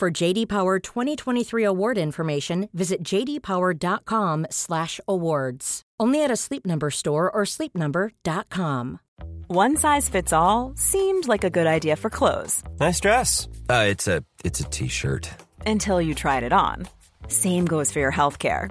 For 0.00 0.10
JD 0.10 0.48
Power 0.48 0.78
2023 0.78 1.62
award 1.62 1.98
information, 1.98 2.70
visit 2.72 3.02
jdpower.com/awards. 3.04 5.82
Only 6.00 6.24
at 6.24 6.30
a 6.30 6.36
Sleep 6.36 6.64
Number 6.64 6.90
store 6.90 7.30
or 7.30 7.42
sleepnumber.com. 7.44 9.00
One 9.48 9.76
size 9.76 10.08
fits 10.08 10.32
all 10.32 10.72
seemed 10.74 11.28
like 11.28 11.44
a 11.44 11.50
good 11.50 11.66
idea 11.66 11.96
for 11.96 12.08
clothes 12.08 12.62
Nice 12.80 13.00
dress. 13.00 13.46
Uh, 13.68 13.84
it's 13.88 14.08
a 14.08 14.24
it's 14.42 14.60
a 14.60 14.64
t-shirt. 14.64 15.28
until 15.66 16.00
you 16.00 16.14
tried 16.14 16.44
it 16.44 16.52
on. 16.54 16.88
Same 17.28 17.66
goes 17.66 17.92
for 17.92 17.98
your 17.98 18.12
healthcare. 18.12 18.70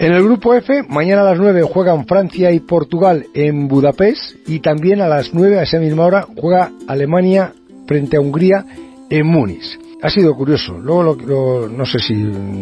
En 0.00 0.14
el 0.14 0.24
grupo 0.24 0.54
F, 0.54 0.84
mañana 0.88 1.20
a 1.20 1.24
las 1.24 1.38
9 1.38 1.60
juegan 1.60 2.06
Francia 2.06 2.50
y 2.52 2.60
Portugal 2.60 3.26
en 3.34 3.68
Budapest 3.68 4.48
y 4.48 4.60
también 4.60 5.02
a 5.02 5.08
las 5.08 5.34
9 5.34 5.58
a 5.58 5.64
esa 5.64 5.78
misma 5.78 6.06
hora 6.06 6.26
juega 6.38 6.72
Alemania 6.88 7.52
frente 7.86 8.16
a 8.16 8.20
Hungría 8.20 8.64
en 9.10 9.26
Múnich. 9.26 9.78
Ha 10.00 10.08
sido 10.08 10.34
curioso, 10.34 10.78
luego 10.78 11.68
no 11.68 11.84
sé 11.84 11.98
si 11.98 12.14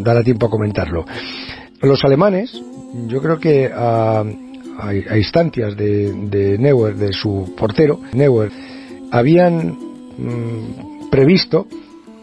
dará 0.03 0.25
tiempo 0.25 0.47
a 0.47 0.51
comentarlo. 0.51 1.05
Los 1.81 2.05
alemanes, 2.05 2.61
yo 3.07 3.23
creo 3.23 3.39
que 3.39 3.71
a 3.73 4.25
instancias 5.17 5.77
de, 5.77 6.13
de 6.13 6.59
Neuer, 6.59 6.97
de 6.97 7.13
su 7.13 7.55
portero, 7.57 8.01
Neuer, 8.15 8.51
habían 9.13 9.79
mm, 10.19 11.09
previsto 11.09 11.69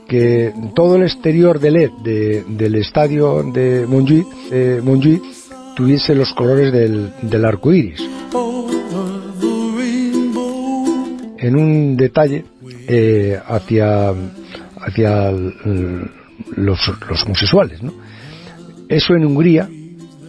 que 0.08 0.53
todo 0.75 0.95
el 0.98 1.03
exterior 1.03 1.59
de 1.59 1.72
LED 1.72 1.92
de- 2.03 2.44
del 2.48 2.75
estadio 2.75 3.44
de 3.44 3.86
Montjuic, 3.88 4.28
Montjuic 4.84 5.23
tuviese 5.75 6.16
los 6.16 6.31
colores 6.34 6.72
del, 6.72 7.11
del 7.23 7.44
arco 7.45 7.73
iris. 7.73 8.02
En 11.38 11.56
un 11.59 11.95
detalle 11.98 12.45
eh, 12.88 13.39
hacia, 13.45 14.09
hacia 14.78 15.31
los, 16.56 16.80
homosexuales. 17.26 17.80
Eso 18.88 19.14
en 19.16 19.26
Hungría, 19.26 19.70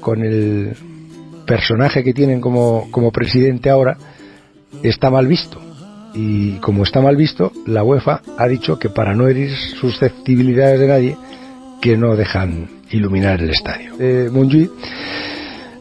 con 0.00 0.22
el 0.22 0.74
personaje 1.46 2.02
que 2.02 2.12
tienen 2.12 2.40
como, 2.40 2.88
como 2.90 3.12
presidente 3.12 3.70
ahora, 3.70 3.96
está 4.82 5.10
mal 5.10 5.26
visto. 5.26 5.60
Y 6.14 6.52
como 6.60 6.84
está 6.84 7.00
mal 7.00 7.16
visto, 7.16 7.52
la 7.66 7.82
UEFA 7.84 8.22
ha 8.38 8.48
dicho 8.48 8.78
que 8.78 8.88
para 8.88 9.14
no 9.14 9.28
herir 9.28 9.50
susceptibilidades 9.80 10.80
de 10.80 10.86
nadie, 10.86 11.16
que 11.80 11.96
no 11.96 12.16
dejan 12.16 12.68
iluminar 12.90 13.40
el 13.42 13.50
estadio. 13.50 13.92
Montjuic, 14.32 14.70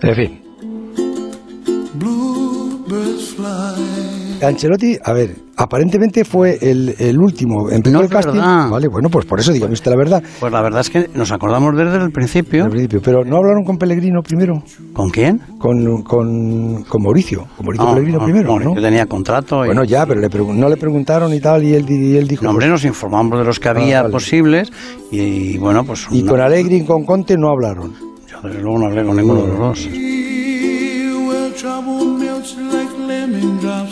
en 0.02 0.16
fin. 0.16 0.45
Ancelotti, 4.48 4.98
a 5.04 5.14
ver, 5.14 5.36
aparentemente 5.58 6.24
fue 6.26 6.58
el, 6.62 6.96
el 7.00 7.18
último. 7.20 7.70
Empezó 7.70 7.98
No 7.98 8.04
el 8.04 8.10
casting. 8.10 8.34
verdad. 8.34 8.70
Vale, 8.70 8.88
bueno, 8.88 9.10
pues 9.10 9.26
por 9.26 9.40
eso 9.40 9.52
dígame 9.52 9.74
usted 9.74 9.92
la 9.92 9.98
verdad. 9.98 10.24
Pues 10.40 10.52
la 10.52 10.62
verdad 10.62 10.82
es 10.82 10.90
que 10.90 11.10
nos 11.14 11.32
acordamos 11.32 11.76
desde 11.76 11.98
el 11.98 12.12
principio. 12.12 12.64
Al 12.66 12.70
principio. 12.72 13.02
Pero 13.04 13.24
no 13.26 13.38
hablaron 13.38 13.64
con 13.64 13.78
Pellegrino 13.78 14.22
primero. 14.22 14.64
¿Con 14.94 15.10
quién? 15.10 15.40
Con, 15.58 16.04
con, 16.04 16.84
con 16.84 17.04
Mauricio. 17.04 17.46
Con 17.58 17.66
Mauricio 17.66 17.86
No, 17.86 17.94
Pellegrino 17.94 18.20
no, 18.20 18.24
primero, 18.26 18.50
Mauricio 18.50 18.76
¿no? 18.76 18.82
tenía 18.82 19.06
contrato. 19.06 19.64
y- 19.64 19.68
Bueno, 19.68 19.84
ya, 19.84 20.06
pero 20.06 20.22
le 20.22 20.30
no 20.30 20.70
le 20.70 20.78
preguntaron 20.78 21.34
y 21.34 21.40
tal, 21.40 21.64
y 21.64 21.74
él, 21.74 21.86
y 21.90 22.18
él 22.18 22.28
dijo. 22.28 22.44
No, 22.44 22.52
hombre, 22.52 22.68
nos 22.68 22.84
informamos 22.86 23.40
de 23.40 23.46
los 23.46 23.60
que 23.60 23.70
había 23.70 24.00
Ah, 24.00 24.02
vale. 24.04 24.12
posibles 24.14 24.72
y, 25.12 25.58
bueno, 25.58 25.84
pues... 25.84 26.08
y 26.12 26.22
una- 26.22 26.32
con 26.32 26.42
Allegri 26.42 26.76
y 26.78 26.84
con 26.86 27.06
Conte 27.06 27.38
no 27.38 27.50
hablaron. 27.50 27.94
Yo 28.28 28.42
desde 28.42 28.62
luego 28.62 28.80
no 28.80 28.86
hablé 28.88 29.06
con 29.06 29.16
ninguno 29.16 29.42
de 29.44 29.48
los 29.48 29.58
dos. 29.60 29.90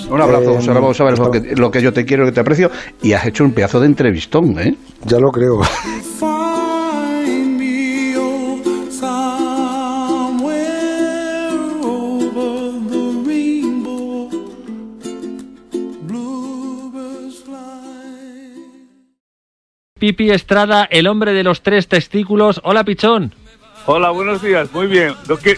Un 0.10 0.22
abrazo, 0.22 0.52
Eh, 0.52 0.56
José 0.56 0.74
Ramón, 0.74 0.94
sabes 0.96 1.20
lo 1.20 1.32
que, 1.32 1.56
lo 1.56 1.72
que 1.72 1.82
yo 1.82 1.94
te 1.94 2.06
quiero, 2.06 2.26
que 2.26 2.32
te 2.32 2.40
aprecio, 2.40 2.70
y 3.02 3.14
has 3.14 3.26
hecho 3.26 3.44
un 3.44 3.54
pedazo 3.54 3.80
de 3.80 3.88
entrevistón, 3.88 4.60
¿eh? 4.60 4.76
Ya 5.06 5.20
lo 5.20 5.32
creo. 5.32 5.62
Pipi 20.00 20.32
Estrada, 20.32 20.84
el 20.92 21.08
hombre 21.08 21.34
de 21.34 21.44
los 21.44 21.62
tres 21.62 21.88
testículos. 21.88 22.60
Hola, 22.66 22.84
Pichón. 22.84 23.34
Hola, 23.86 24.12
buenos 24.12 24.42
días. 24.42 24.72
Muy 24.72 24.88
bien. 24.88 25.14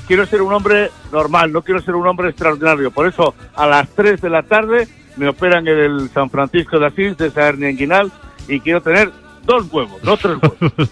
Quiero 0.07 0.25
ser 0.25 0.41
un 0.41 0.51
hombre 0.51 0.89
normal, 1.11 1.51
no 1.51 1.61
quiero 1.61 1.79
ser 1.81 1.93
un 1.93 2.07
hombre 2.07 2.29
extraordinario. 2.29 2.89
Por 2.89 3.07
eso, 3.07 3.35
a 3.53 3.67
las 3.67 3.87
3 3.89 4.19
de 4.19 4.29
la 4.31 4.41
tarde 4.41 4.87
me 5.15 5.27
operan 5.29 5.67
en 5.67 5.77
el 5.77 6.09
San 6.09 6.31
Francisco 6.31 6.79
de 6.79 6.87
Asís 6.87 7.15
de 7.17 7.27
esa 7.27 7.47
hernia 7.47 7.69
inguinal 7.69 8.11
y 8.47 8.59
quiero 8.59 8.81
tener 8.81 9.11
dos 9.43 9.71
huevos, 9.71 10.03
no 10.03 10.17
tres 10.17 10.37
huevos. 10.41 10.73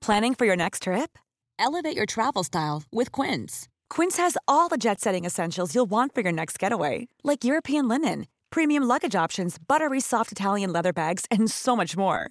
Planning 0.00 0.34
for 0.34 0.44
your 0.44 0.56
next 0.56 0.82
trip? 0.82 1.16
Elevate 1.58 1.94
your 1.94 2.06
travel 2.06 2.42
style 2.42 2.82
with 2.90 3.12
Quince. 3.12 3.68
Quince 3.88 4.16
has 4.16 4.36
all 4.48 4.68
the 4.68 4.78
jet 4.78 5.00
setting 5.00 5.24
essentials 5.24 5.72
you'll 5.74 5.88
want 5.88 6.14
for 6.14 6.22
your 6.22 6.32
next 6.32 6.58
getaway, 6.58 7.06
like 7.22 7.44
European 7.44 7.86
linen, 7.86 8.26
premium 8.50 8.82
luggage 8.82 9.14
options, 9.14 9.56
buttery 9.58 10.00
soft 10.00 10.32
Italian 10.32 10.72
leather 10.72 10.92
bags, 10.92 11.26
and 11.30 11.48
so 11.50 11.76
much 11.76 11.96
more. 11.96 12.30